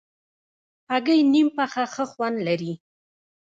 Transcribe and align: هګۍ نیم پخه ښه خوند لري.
هګۍ 0.91 1.19
نیم 1.31 1.47
پخه 1.55 1.83
ښه 1.93 2.05
خوند 2.11 2.37
لري. 2.47 2.73